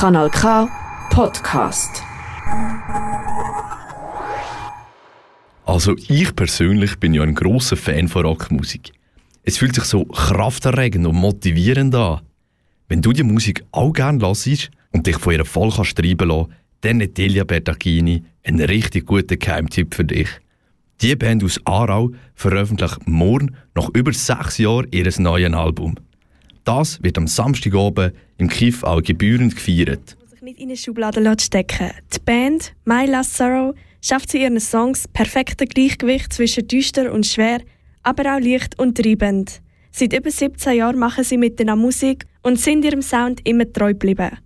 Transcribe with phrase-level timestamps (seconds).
[0.00, 0.66] Kanal K
[1.10, 2.02] Podcast.
[5.66, 8.92] Also ich persönlich bin ja ein großer Fan von Rockmusik.
[9.42, 12.22] Es fühlt sich so krafterregend und motivierend an.
[12.88, 16.54] Wenn du die Musik auch gerne hörst und dich von ihr voll kannst treiben lassen,
[16.80, 20.30] dann hat Delia Bertagini einen richtig guten Geheimtipp für dich.
[21.02, 25.96] Die Band aus Aarau veröffentlicht morgen nach über sechs Jahren ihr neues Album.
[26.70, 30.16] Das wird am Samstagabend im Kiff auch gebührend gefeiert.
[30.30, 35.08] sich nicht in eine Schublade stecken Die Band My Last Sorrow schafft zu ihren Songs
[35.08, 37.60] perfekte Gleichgewicht zwischen düster und schwer,
[38.04, 39.60] aber auch leicht und treibend.
[39.90, 44.38] Seit über 17 Jahren machen sie miteinander Musik und sind ihrem Sound immer treu geblieben.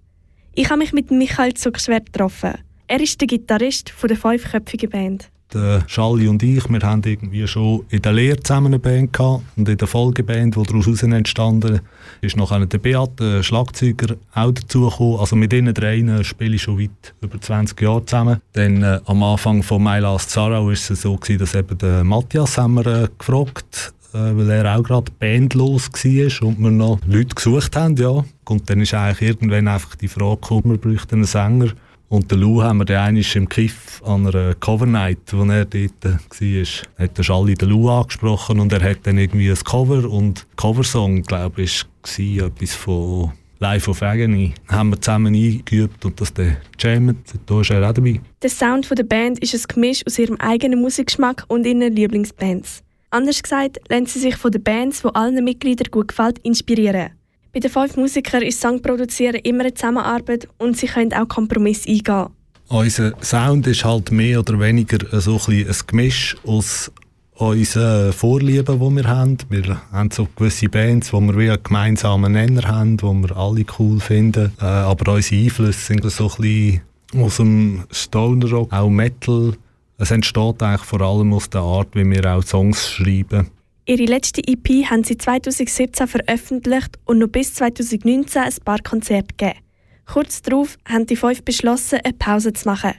[0.54, 2.54] Ich habe mich mit Michael Zuckschwert getroffen.
[2.86, 7.84] Er ist der Gitarrist der fünfköpfigen Band der Schalli und ich, wir haben irgendwie schon
[7.90, 11.80] in der Lehre zusammen eine Band gehabt und in der Folgeband, die daraus entstanden
[12.20, 15.20] ist noch der Beat, der Schlagzeuger, auch dazugekommen.
[15.20, 18.40] Also mit ihnen dreien spiele ich schon weit über 20 Jahre zusammen.
[18.52, 22.04] Dann äh, am Anfang von My Last Sarah war es so, gewesen, dass eben der
[22.04, 27.00] Matthias haben wir, äh, gefragt äh, weil er auch gerade bandlos war und wir noch
[27.06, 28.24] Leute gesucht haben, ja.
[28.48, 31.72] Und dann ist eigentlich irgendwann einfach die Frage gekommen, wir bräuchten einen Sänger.
[32.08, 36.04] Und den Lou haben wir dann einmal im Kiff an einer Covernight, wo er dort
[36.04, 36.64] war,
[36.98, 41.22] hat der Schalli den Lou angesprochen und er hat dann irgendwie ein Cover und Coversong,
[41.22, 44.52] glaube ich, war etwas von Life of Agony.
[44.68, 47.32] Haben wir zusammen eingeübt und das dann jammt.
[47.46, 48.20] Da ist er auch dabei.
[48.42, 52.82] Der Sound der Band ist ein Gemisch aus ihrem eigenen Musikgeschmack und ihren Lieblingsbands.
[53.10, 57.12] Anders gesagt, lassen sie sich von den Bands, die allen Mitgliedern gut gefällt, inspirieren.
[57.54, 61.88] Bei den fünf Musikern ist Song produzieren immer eine Zusammenarbeit und sie können auch Kompromisse
[61.88, 62.26] eingehen.
[62.66, 66.90] Unser Sound ist halt mehr oder weniger so ein, ein Gemisch aus
[67.36, 69.38] unseren Vorlieben, die wir haben.
[69.50, 73.64] Wir haben so gewisse Bands, wo wir wie einen gemeinsamen Nenner haben, die wir alle
[73.78, 74.52] cool finden.
[74.60, 76.80] Äh, aber unsere Einflüsse sind so ein bisschen
[77.16, 79.52] aus dem Stoner Rock, auch Metal.
[79.98, 83.46] Es entsteht eigentlich vor allem aus der Art, wie wir auch Songs schreiben.
[83.86, 89.58] Ihre letzte EP haben sie 2017 veröffentlicht und noch bis 2019 ein paar Konzerte gegeben.
[90.06, 92.92] Kurz darauf haben die fünf beschlossen, eine Pause zu machen.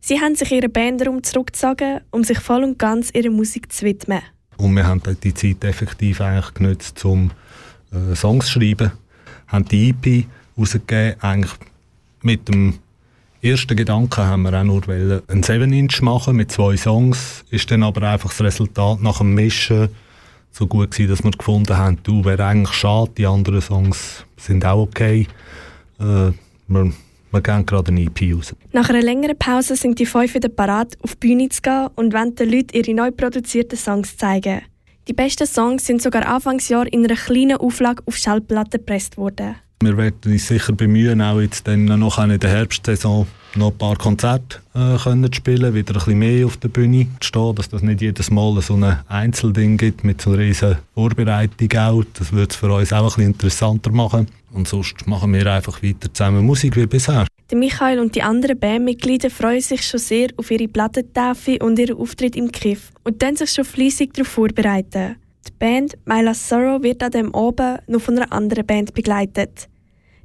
[0.00, 4.20] Sie haben sich ihre Bandraum zurückgezogen, um sich voll und ganz ihrer Musik zu widmen.
[4.58, 7.30] Und wir haben die Zeit effektiv eigentlich genutzt, um
[7.90, 8.92] äh, Songs zu schreiben.
[9.46, 10.26] Wir haben die EP
[10.58, 11.52] rausgegeben, eigentlich
[12.20, 12.78] mit dem
[13.40, 17.42] ersten Gedanken haben wir auch nur einen 7-Inch machen mit zwei Songs.
[17.50, 19.88] Ist dann aber einfach das Resultat nach dem Mischen
[20.50, 24.64] so gut gewesen, dass wir gefunden haben, du, wäre eigentlich schade, die anderen Songs sind
[24.64, 25.26] auch okay.
[25.98, 26.32] Äh,
[26.68, 26.92] wir,
[27.32, 28.54] wir gehen gerade eine EP raus.
[28.72, 32.12] Nach einer längeren Pause sind die fünf wieder parat, auf die Bühne zu gehen und
[32.12, 34.62] wollen den Leuten ihre neu produzierten Songs zeigen.
[35.08, 39.56] Die besten Songs sind sogar Anfangsjahr in einer kleinen Auflage auf Schallplatten gepresst worden.
[39.82, 43.96] Wir werden uns sicher bemühen, auch jetzt dann noch in der Herbstsaison noch ein paar
[43.96, 47.82] Konzerte äh, können spielen, wieder ein bisschen mehr auf der Bühne zu stehen, dass das
[47.82, 52.04] nicht jedes Mal so ein Einzelding gibt mit so einer riesen Vorbereitung auch.
[52.14, 54.28] Das würde es für uns auch ein bisschen interessanter machen.
[54.52, 57.26] Und sonst machen wir einfach weiter zusammen Musik wie bisher.
[57.50, 61.96] Der Michael und die anderen Bandmitglieder freuen sich schon sehr auf ihre Plattentaufe und ihren
[61.96, 65.16] Auftritt im Kiff und dann sich schon fleissig darauf vorbereiten.
[65.46, 69.68] Die Band My Last Sorrow wird an dem Abend noch von einer anderen Band begleitet.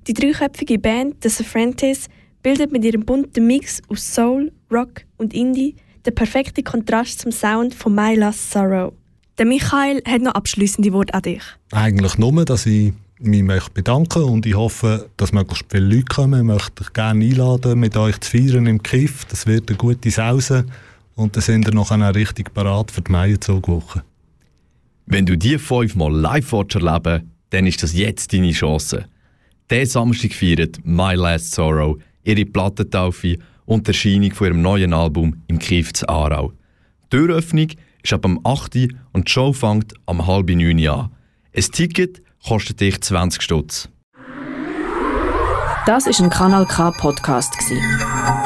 [0.07, 2.07] Die dreiköpfige Band The Sofrantis
[2.45, 5.73] bildet mit ihrem bunten Mix aus Soul, Rock und Indie
[6.05, 8.93] den perfekten Kontrast zum Sound von My Last Sorrow.
[9.39, 11.41] Der Michael hat noch abschließende Worte an dich.
[11.71, 16.41] Eigentlich nur, dass ich mich bedanken und ich hoffe, dass möglichst viele Leute kommen.
[16.41, 19.25] Ich möchte euch gerne einladen, mit euch zu feiern im Kiff.
[19.25, 20.67] Das wird eine gute Sause
[21.15, 24.03] und dann sind wir noch richtig parat für die Meierzugwoche.
[25.07, 29.05] Wenn du die fünfmal live erleben dann ist das jetzt deine Chance.
[29.71, 35.41] Diesen Samstag feiert My Last Sorrow ihre Plattentaufe und die Erscheinung von ihrem neuen Album
[35.47, 36.51] im Kief zu Aarau.
[37.03, 37.67] Die Türöffnung
[38.03, 38.89] ist ab dem 8.
[39.13, 41.11] und die Show fängt am halb 9 an.
[41.55, 43.89] Ein Ticket kostet dich 20 Stutz.
[45.85, 47.53] Das ist ein Kanal K Podcast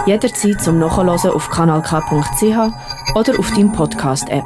[0.06, 4.44] Jederzeit zum Nachhören auf kanalk.ch oder auf deinem Podcast App.